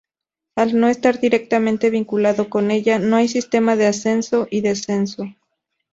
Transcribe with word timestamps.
Al 0.55 0.79
no 0.79 0.87
estar 0.87 1.19
directamente 1.19 1.91
vinculado 1.91 2.49
con 2.49 2.71
ella 2.71 2.97
no 2.97 3.17
hay 3.17 3.27
sistema 3.27 3.75
de 3.75 3.85
ascenso 3.85 4.47
y 4.49 4.61
descenso. 4.61 5.25